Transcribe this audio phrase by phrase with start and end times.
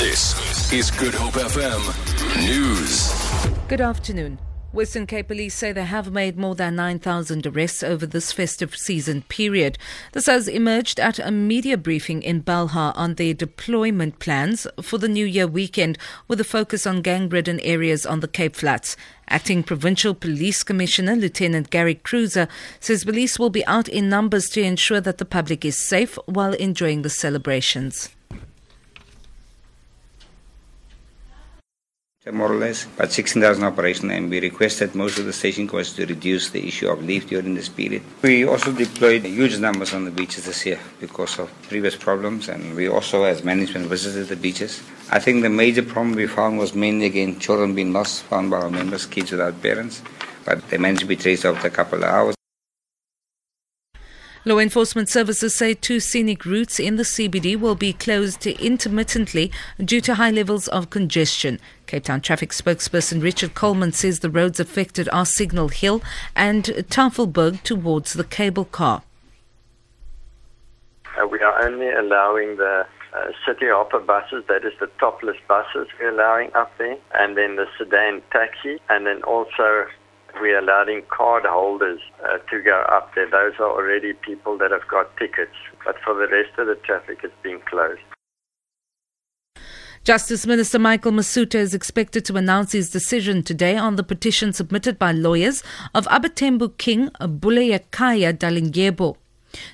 [0.00, 1.82] This is Good Hope FM
[2.48, 3.12] News.
[3.68, 4.38] Good afternoon.
[4.72, 9.20] Western Cape Police say they have made more than 9,000 arrests over this festive season
[9.28, 9.76] period.
[10.12, 15.06] This has emerged at a media briefing in Belhar on their deployment plans for the
[15.06, 15.98] New Year weekend
[16.28, 18.96] with a focus on gang-ridden areas on the Cape Flats.
[19.28, 22.48] Acting Provincial Police Commissioner Lieutenant Gary Kruser
[22.80, 26.54] says police will be out in numbers to ensure that the public is safe while
[26.54, 28.08] enjoying the celebrations.
[32.34, 36.06] More or less, but 16,000 operation and we requested most of the station courts to
[36.06, 38.02] reduce the issue of leave during this period.
[38.22, 42.74] We also deployed huge numbers on the beaches this year because of previous problems and
[42.74, 44.82] we also as management visited the beaches.
[45.10, 48.58] I think the major problem we found was mainly again children being lost, found by
[48.58, 50.02] our members, kids without parents,
[50.44, 52.39] but they managed to be traced after a couple of hours.
[54.46, 59.52] Law enforcement services say two scenic routes in the CBD will be closed intermittently
[59.84, 61.60] due to high levels of congestion.
[61.86, 66.00] Cape Town traffic spokesperson Richard Coleman says the roads affected are Signal Hill
[66.34, 69.02] and Tafelberg towards the cable car.
[71.20, 75.86] Uh, we are only allowing the uh, city hopper buses, that is the topless buses
[75.98, 79.84] we're allowing up there, and then the sedan taxi, and then also
[80.40, 83.28] we're allowing card holders uh, to go up there.
[83.30, 87.18] Those are already people that have got tickets, but for the rest of the traffic,
[87.22, 88.00] it's been closed.
[90.02, 94.98] Justice Minister Michael Masutha is expected to announce his decision today on the petition submitted
[94.98, 95.62] by lawyers
[95.94, 99.16] of Abatembu King Buyelekhaya Dalindyebo.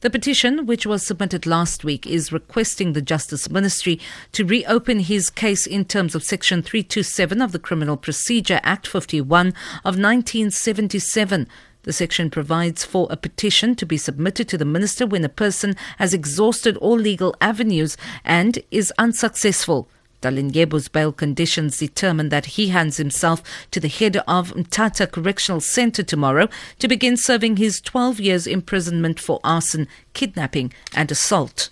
[0.00, 3.98] The petition, which was submitted last week, is requesting the Justice Ministry
[4.32, 9.48] to reopen his case in terms of Section 327 of the Criminal Procedure Act 51
[9.84, 11.48] of 1977.
[11.84, 15.74] The section provides for a petition to be submitted to the minister when a person
[15.98, 19.88] has exhausted all legal avenues and is unsuccessful.
[20.22, 26.02] Dalindyebo's bail conditions determine that he hands himself to the head of Mthatha Correctional Center
[26.02, 26.48] tomorrow
[26.78, 31.68] to begin serving his 12 years imprisonment for arson, kidnapping, and assault.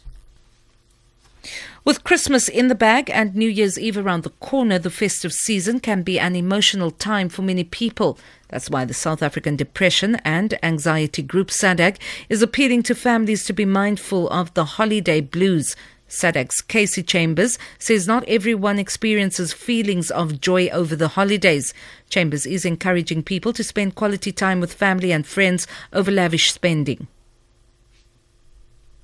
[1.83, 5.81] With Christmas in the bag and New Year's Eve around the corner, the festive season
[5.81, 8.19] can be an emotional time for many people.
[8.49, 11.97] That's why the South African Depression and Anxiety Group SADAG
[12.29, 15.75] is appealing to families to be mindful of the holiday blues.
[16.11, 21.73] SADAG's Cassey Chambers says not everyone experiences feelings of joy over the holidays.
[22.09, 27.07] Chambers is encouraging people to spend quality time with family and friends over lavish spending.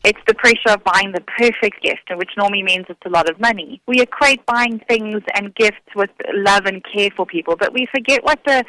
[0.02, 3.40] It's the pressure of buying the perfect gift, which normally means it's a lot of
[3.40, 3.80] money.
[3.86, 8.24] We equate buying things and gifts with love and care for people, but we forget
[8.24, 8.64] what the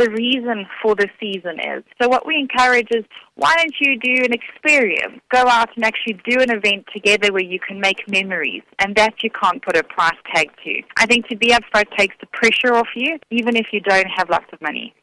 [0.00, 1.84] the reason for the season is.
[2.00, 5.20] So what we encourage is why don't you do an experience?
[5.30, 9.22] Go out and actually do an event together where you can make memories and that
[9.22, 10.82] you can't put a price tag to.
[10.96, 14.30] I think to be upfront takes the pressure off you, even if you don't have
[14.30, 14.94] lots of money.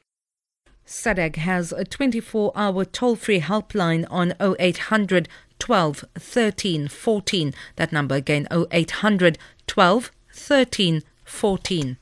[0.87, 5.29] SADAG has a 24 hour toll free helpline on 0800
[5.59, 7.53] 12 13 14.
[7.75, 9.37] That number again 0800
[9.67, 11.97] 12 13 14.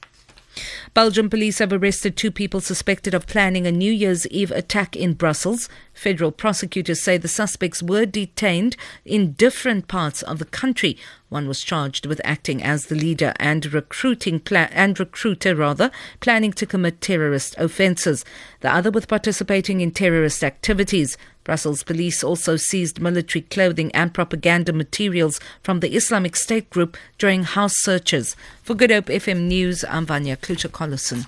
[0.94, 5.14] Belgium police have arrested two people suspected of planning a New Year's Eve attack in
[5.14, 5.68] Brussels.
[5.94, 10.98] Federal prosecutors say the suspects were detained in different parts of the country.
[11.30, 16.54] One was charged with acting as the leader and recruiting pla- and recruiter rather, planning
[16.54, 18.24] to commit terrorist offences.
[18.62, 21.18] The other with participating in terrorist activities.
[21.46, 27.44] Brussels police also seized military clothing and propaganda materials from the Islamic State group during
[27.44, 28.36] house searches.
[28.64, 31.28] For Good Hope FM News, I'm Vanya Klucher-Collison.